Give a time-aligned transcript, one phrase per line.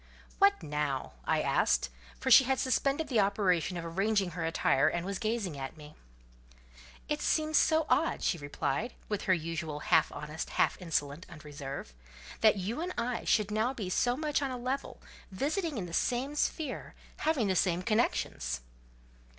[0.39, 1.89] "What now?" I asked;
[2.19, 5.93] for she had suspended the operation of arranging her attire, and was gazing at me.
[7.07, 11.93] "It seems so odd," she replied, with her usual half honest half insolent unreserve,
[12.39, 15.93] "that you and I should now be so much on a level, visiting in the
[15.93, 18.61] same sphere; having the same connections."